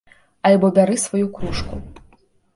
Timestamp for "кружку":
1.37-1.81